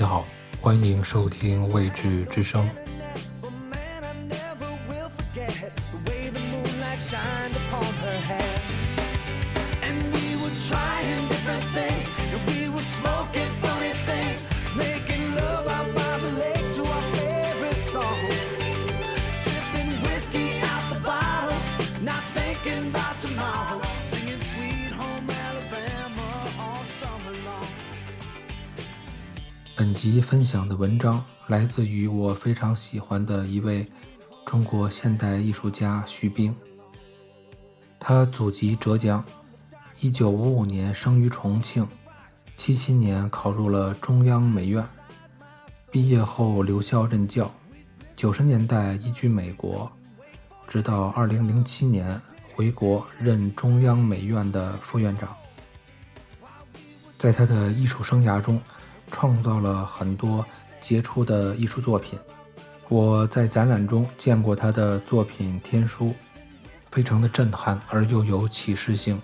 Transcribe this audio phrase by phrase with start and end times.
[0.00, 0.24] 家好，
[0.62, 2.66] 欢迎收听未知之声。
[30.00, 33.86] 集分享的文章来自于我非常喜欢的一位
[34.46, 36.56] 中国现代艺术家徐冰。
[37.98, 39.22] 他祖籍浙江，
[40.00, 41.86] 一九五五年生于重庆，
[42.56, 44.82] 七七年考入了中央美院，
[45.90, 47.52] 毕业后留校任教，
[48.16, 49.92] 九十年代移居美国，
[50.66, 52.18] 直到二零零七年
[52.54, 55.36] 回国任中央美院的副院长。
[57.18, 58.58] 在他的艺术生涯中，
[59.10, 60.44] 创造了很多
[60.80, 62.18] 杰出的艺术作品。
[62.88, 66.06] 我在展览中见过他的作品《天书》，
[66.90, 69.20] 非常的震撼而又有启示性。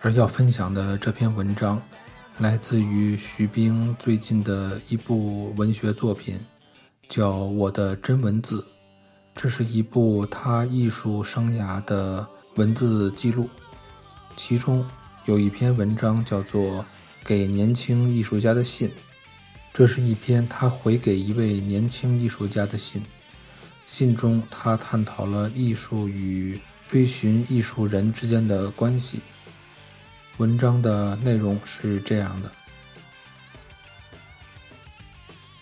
[0.00, 1.80] 而要分享的这篇文章，
[2.38, 6.40] 来自于徐冰最近的一部文学作品，
[7.08, 8.60] 叫《我的真文字》。
[9.34, 13.48] 这是一部他艺术生涯的文字记录，
[14.36, 14.84] 其中
[15.26, 16.62] 有一篇文章叫做
[17.24, 18.88] 《给年轻艺术家的信》，
[19.72, 23.02] 这是一篇他回给一位年轻艺术家的信。
[23.86, 29.20] 信中他探讨了艺术与追寻艺术人之间的关系。
[30.36, 32.50] 文章的内容是这样的：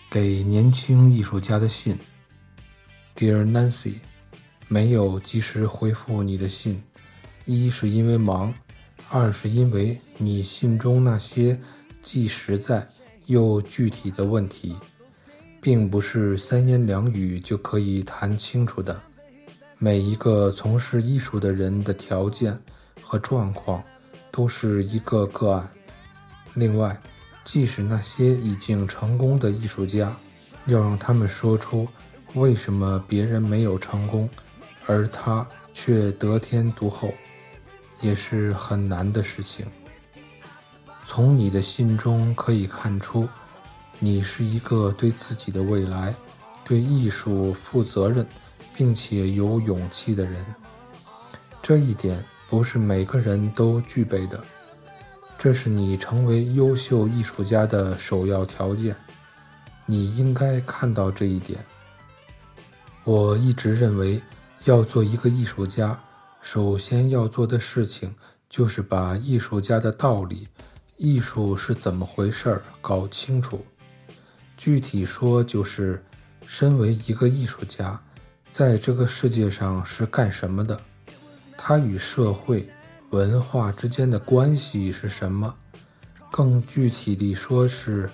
[0.09, 1.97] 给年轻艺术家的信
[3.15, 3.95] ，Dear Nancy，
[4.67, 6.81] 没有及时回复你的信，
[7.45, 8.53] 一是因为忙，
[9.11, 11.59] 二是因为你信中那些
[12.03, 12.85] 既实在
[13.25, 14.75] 又具体的问题，
[15.59, 18.99] 并不是三言两语就可以谈清楚的。
[19.79, 22.55] 每一个从事艺术的人的条件
[23.01, 23.83] 和状况
[24.31, 25.67] 都是一个个案。
[26.53, 26.95] 另外，
[27.45, 30.15] 即使那些已经成功的艺术家，
[30.67, 31.87] 要让他们说出
[32.35, 34.29] 为什么别人没有成功，
[34.85, 37.11] 而他却得天独厚，
[38.01, 39.65] 也是很难的事情。
[41.05, 43.27] 从你的信中可以看出，
[43.97, 46.13] 你是一个对自己的未来、
[46.63, 48.25] 对艺术负责任，
[48.75, 50.45] 并且有勇气的人。
[51.61, 54.43] 这一点不是每个人都具备的，
[55.37, 58.95] 这是你成为优秀艺术家的首要条件。
[59.85, 61.59] 你应该看到这一点。
[63.03, 64.21] 我一直认为，
[64.65, 65.99] 要做一个艺术家，
[66.41, 68.15] 首先要做的事情
[68.49, 70.47] 就是把艺术家的道理、
[70.97, 73.63] 艺术是怎么回事儿搞清楚。
[74.57, 76.03] 具体说，就是
[76.45, 77.99] 身为一个艺术家，
[78.51, 80.79] 在这个世界上是干什么的？
[81.55, 82.67] 他与社会、
[83.11, 85.53] 文化之间的关系是什么？
[86.31, 88.09] 更具体地说是，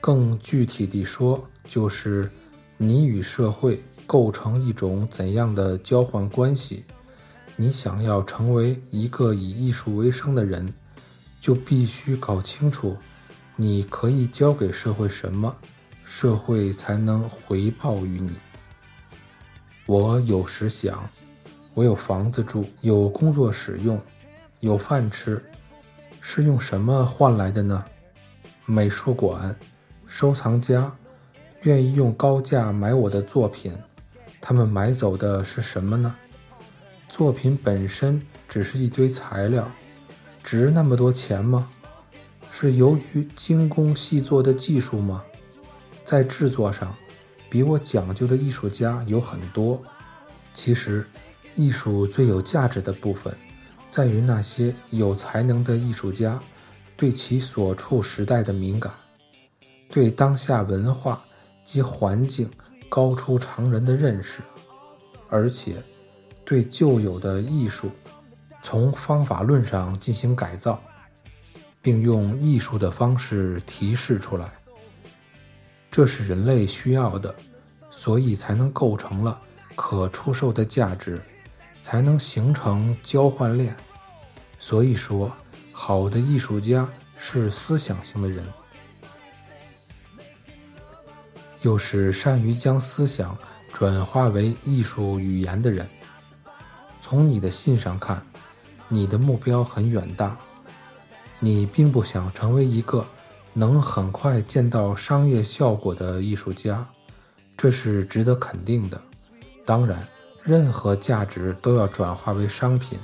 [0.00, 2.30] 更具体地说就是，
[2.76, 6.84] 你与社会构成一种怎样的交换关系？
[7.56, 10.72] 你想要成为一个以艺术为生的人，
[11.40, 12.96] 就必须搞清楚，
[13.54, 15.54] 你可以交给社会什么，
[16.04, 18.32] 社会才能回报于你。
[19.86, 21.08] 我有时想，
[21.74, 24.00] 我有房子住，有工作使用，
[24.58, 25.40] 有饭吃，
[26.20, 27.84] 是用什么换来的呢？
[28.66, 29.54] 美术馆、
[30.08, 30.90] 收藏家
[31.62, 33.76] 愿意用高价买我的作品，
[34.40, 36.12] 他们买走的是什么呢？
[37.16, 39.70] 作品本身只是一堆材料，
[40.42, 41.70] 值那么多钱吗？
[42.50, 45.22] 是由于精工细作的技术吗？
[46.04, 46.92] 在制作上，
[47.48, 49.80] 比我讲究的艺术家有很多。
[50.54, 51.06] 其实，
[51.54, 53.32] 艺术最有价值的部分，
[53.92, 56.36] 在于那些有才能的艺术家
[56.96, 58.92] 对其所处时代的敏感，
[59.88, 61.24] 对当下文化
[61.64, 62.50] 及环境
[62.88, 64.40] 高出常人的认识，
[65.28, 65.76] 而且
[66.44, 67.90] 对旧有的艺术
[68.62, 70.82] 从方法论上进行改造。
[71.84, 74.50] 并用艺术的方式提示出来。
[75.90, 77.34] 这是人类需要的，
[77.90, 79.38] 所以才能构成了
[79.76, 81.20] 可出售的价值，
[81.82, 83.76] 才能形成交换链。
[84.58, 85.30] 所以说，
[85.72, 86.88] 好的艺术家
[87.18, 88.46] 是思想型的人，
[91.60, 93.36] 又是善于将思想
[93.74, 95.86] 转化为艺术语言的人。
[97.06, 98.26] 从你的信上看，
[98.88, 100.34] 你的目标很远大，
[101.38, 103.04] 你并不想成为一个。
[103.52, 106.84] 能很快见到商业效果的艺术家，
[107.58, 108.98] 这是值得肯定的。
[109.66, 110.02] 当然，
[110.42, 112.98] 任何价值都要转化为商品，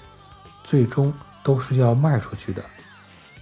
[0.64, 1.12] 最终
[1.44, 2.64] 都是要卖出去的。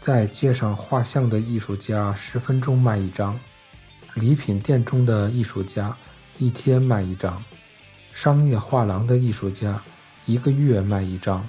[0.00, 3.38] 在街上画像的艺术家十分钟卖一张，
[4.14, 5.96] 礼品店中的艺术家
[6.36, 7.40] 一天卖一张，
[8.12, 9.80] 商业画廊的艺术家
[10.28, 11.44] 一个月卖一张。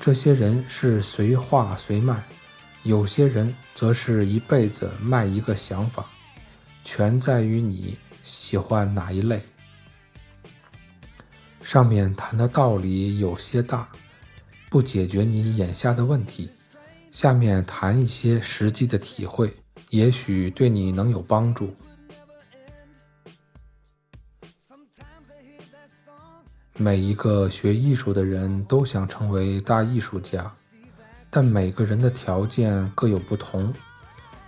[0.00, 2.22] 这些人是随画随卖。
[2.84, 6.06] 有些人则是一辈子卖一个想法，
[6.84, 9.42] 全在于你喜欢哪一类。
[11.60, 13.88] 上面谈的道理有些大，
[14.70, 16.48] 不解决你眼下的问题。
[17.10, 19.52] 下面谈一些实际的体会，
[19.90, 21.74] 也许对你能有帮助。
[26.78, 30.50] 每一个学艺术的人都想成为大艺术家。
[31.30, 33.72] 但每个人的条件各有不同，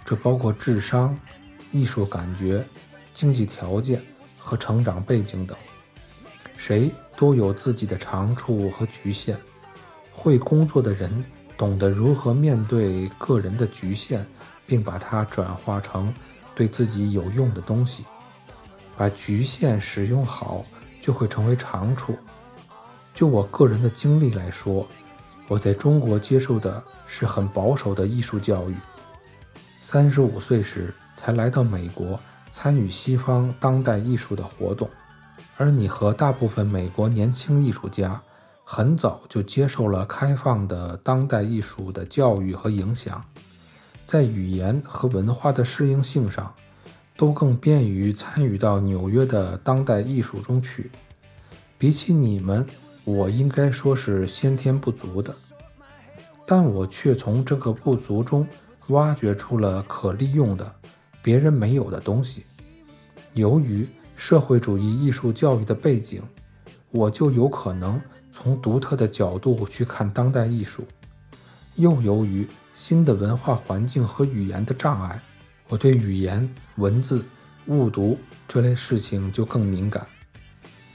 [0.05, 1.19] 这包括智商、
[1.73, 2.65] 艺术感觉、
[3.15, 4.01] 经济条件
[4.39, 5.57] 和成长背景等。
[6.57, 9.37] 谁都有自己的长处和局限。
[10.13, 11.25] 会工作的人
[11.57, 14.25] 懂得如何面对个人的局限，
[14.67, 16.13] 并把它转化成
[16.55, 18.05] 对自己有用的东西。
[18.97, 20.65] 把局限使用好，
[21.09, 22.15] 就会成为长处。
[23.15, 24.87] 就我个人的经历来说。
[25.49, 28.75] 我在中国接受的是很保守的艺术教育，
[29.81, 32.21] 三十五岁时才来到美国
[32.53, 34.87] 参与西方当代艺术的活动，
[35.57, 38.21] 而你和大部分美国年轻艺术家
[38.63, 43.25] 很早就接受了开放的当代艺术的教育和影响，
[44.05, 46.53] 在语言和文化的适应性上，
[47.19, 50.89] 都更便于参与到纽约的当代艺术中去，
[51.77, 52.65] 比起你们。
[53.05, 55.35] 我应该说是先天不足的，
[56.47, 58.47] 但我却从这个不足中
[58.89, 60.75] 挖掘出了可利用的、
[61.23, 62.45] 别人没有的东西。
[63.33, 66.23] 由于社会主义艺术教育的背景，
[66.91, 67.99] 我就有可能
[68.31, 70.83] 从独特的角度去看当代艺术；
[71.77, 75.19] 又由于新的文化环境和语言的障碍，
[75.69, 77.25] 我对语言、文字、
[77.67, 78.19] 误读
[78.49, 80.07] 这类事情就更敏感。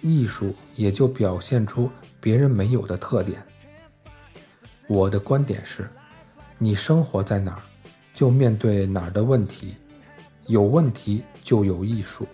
[0.02, 1.90] 艺术也就表现出
[2.20, 3.42] 别人没有的特点。
[4.88, 5.88] 我的观点是，
[6.58, 7.62] 你生活在哪儿，
[8.14, 9.76] 就面对哪儿的问题，
[10.48, 12.28] 有问题就有艺术。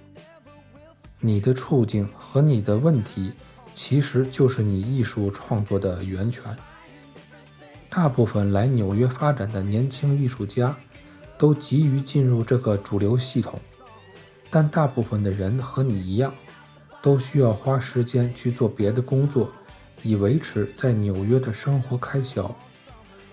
[1.19, 3.33] 你的处境和你的问题，
[3.75, 6.43] 其实就是你艺术创作的源泉。
[7.89, 10.75] 大部分来纽约发展的年轻艺术家，
[11.39, 13.59] 都急于进入这个主流系统，
[14.51, 16.31] 但大部分的人和你一样。
[17.01, 19.49] 都需要花时间去做别的工作，
[20.03, 22.53] 以维持在纽约的生活开销。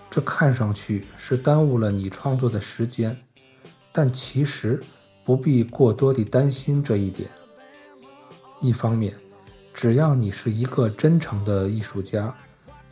[0.09, 3.13] 这看上去是耽误了你创作的时间，
[3.91, 4.81] 但其实
[5.25, 7.29] 不必过多地担心这一点。
[8.61, 9.13] 一方面，
[9.73, 12.33] 只要你是一个真诚的艺术家，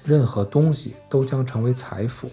[0.03, 2.29] 任何东西都将成为财富。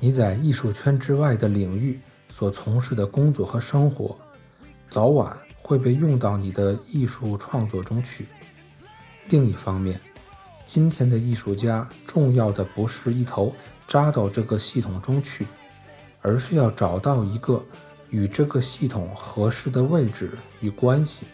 [0.00, 2.00] 你在艺术圈之外的领域
[2.34, 4.16] 所从事的工作和生活，
[4.90, 5.36] 早晚。
[5.62, 8.26] 会被用到你的艺术创作中去。
[9.28, 10.00] 另一方面，
[10.66, 13.54] 今天的艺术家重要的不是一头
[13.86, 15.46] 扎到这个系统中去，
[16.22, 17.64] 而是要找到一个
[18.08, 21.24] 与这个系统合适的位置与关系。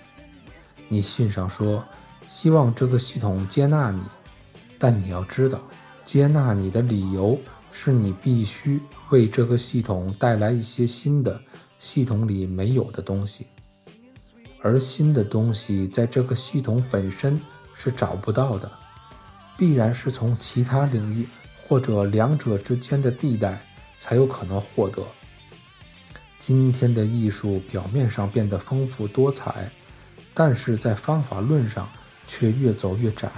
[0.87, 1.83] 你信上说
[2.29, 4.03] 希望这个系统接纳你，
[4.79, 5.59] 但你要知道，
[6.05, 7.39] 接纳你的理由
[7.79, 8.81] 是你必须
[9.11, 11.39] 为这个系统带来一些新的
[11.79, 13.47] 系统里没有的东西。
[14.63, 17.39] 而新的东西在这个系统本身
[17.77, 18.73] 是找不到的，
[19.59, 21.29] 必然是从其他领域
[21.69, 23.61] 或者两者之间的地带
[24.01, 25.07] 才有可能获得。
[26.41, 29.71] 今天的艺术表面上变得丰富多彩，
[30.33, 31.89] 但是在方法论上
[32.27, 33.31] 却越走越窄。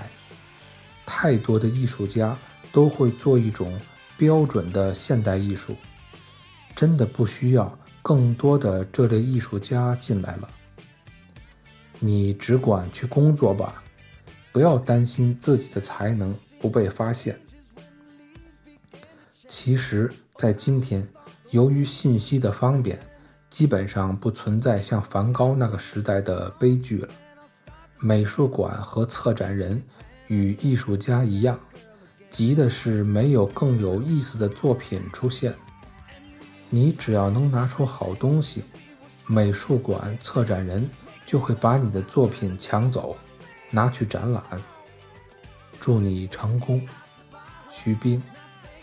[1.05, 2.39] 太多的艺术家
[2.71, 3.79] 都会做一种
[4.19, 5.77] 标准的现代艺术，
[6.77, 10.51] 真的不需要更多的这类艺术家进来了。
[12.01, 13.83] 你只管去工作吧，
[14.53, 17.37] 不要担心自己的才能不被发现。
[19.49, 21.09] 其实，在今天，
[21.51, 22.99] 由于信息的方便，
[23.51, 27.09] 基本上不存在像梵高那个时代的悲剧了。
[28.01, 29.83] 美术馆和策展人
[30.29, 31.59] 与艺术家一样，
[32.31, 35.55] 急的是没有更有意思的作品出现。
[36.71, 38.63] 你只要能拿出好东西，
[39.27, 40.89] 美术馆、策展人
[41.27, 43.17] 就会把你的作品抢走，
[43.71, 44.43] 拿去展览。
[45.81, 46.87] 祝你成功，
[47.71, 48.23] 徐斌，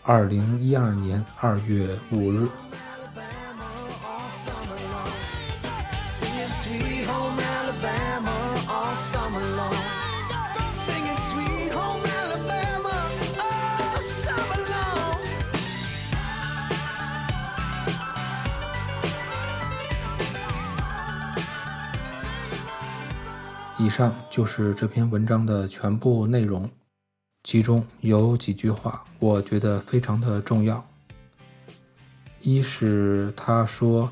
[0.01, 2.47] 二零一二年二月五日。
[23.85, 26.67] 以上就是这篇文章的全部内容，
[27.43, 30.83] 其中有几句话我觉得非常的重要。
[32.41, 34.11] 一是他说，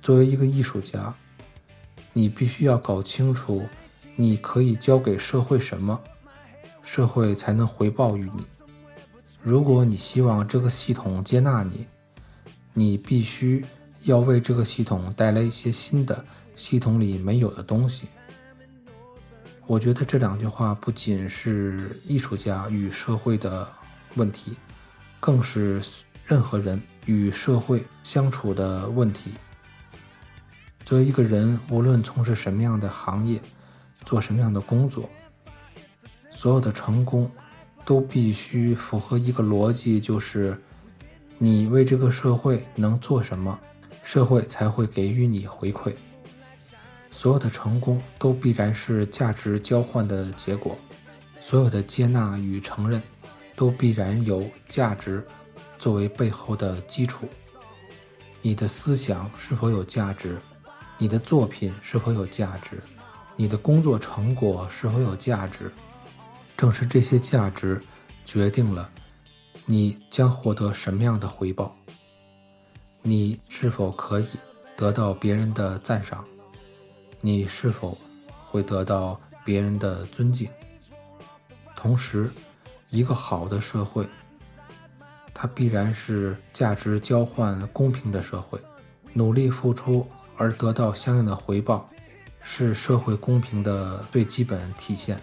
[0.00, 1.12] 作为一个艺术家，
[2.14, 3.66] 你必须要搞清楚，
[4.16, 6.00] 你可以交给社会什么，
[6.82, 8.46] 社会才能回报于你。
[9.42, 11.86] 如果你希望这个系统接纳你，
[12.72, 13.62] 你必须
[14.04, 16.24] 要为这个系统带来一些新的
[16.56, 18.08] 系统里没有的东西。
[19.66, 23.66] 我觉得这两句话不仅是艺术家与社会的
[24.16, 24.56] 问题，
[25.18, 25.82] 更是
[26.26, 29.32] 任何人与社会相处的问题。
[30.84, 33.40] 作为一个人，无论从事什么样的行业，
[34.04, 35.08] 做什么样的工作，
[36.30, 37.30] 所有的成功
[37.84, 40.60] 都必须符合一个逻辑，就是
[41.38, 43.58] 你为这个社会能做什么，
[44.04, 45.94] 社会才会给予你回馈。
[47.22, 50.76] 所有的成功都必然是价值交换的结果，
[51.40, 53.00] 所有的接纳与承认
[53.54, 55.24] 都必然有价值
[55.78, 57.28] 作为背后的基础。
[58.40, 60.36] 你的思想是否有价值？
[60.98, 62.82] 你的作品是否有价值？
[63.36, 65.70] 你的工作成果是否有价值？
[66.56, 67.80] 正是这些价值
[68.24, 68.90] 决定了
[69.64, 71.72] 你将获得什么样的回报。
[73.00, 74.26] 你是否可以
[74.76, 76.24] 得到别人的赞赏？
[77.24, 77.96] 你是否
[78.48, 80.48] 会得到别人的尊敬？
[81.76, 82.28] 同时，
[82.90, 84.08] 一个好的社会，
[85.32, 88.58] 它必然是价值交换公平的社会。
[89.12, 90.04] 努力付出
[90.36, 91.86] 而得到相应的回报，
[92.42, 95.20] 是社会公平的最基本体现。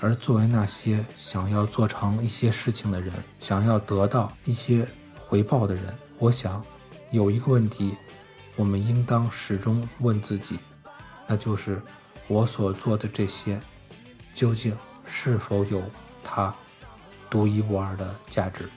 [0.00, 4.88] 而作为那些想要做成一些事情的人，想要得到一些
[5.28, 6.64] 回报的人，我想
[7.10, 7.94] 有一个问题，
[8.56, 10.58] 我们应当始终问自己。
[11.30, 11.80] 那就是
[12.26, 13.60] 我所做的这些，
[14.34, 15.80] 究竟是否有
[16.24, 16.52] 它
[17.30, 18.68] 独一无二的价值？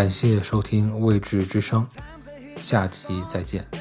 [0.00, 1.86] 感谢收听《未知之声》，
[2.58, 3.79] 下期再见。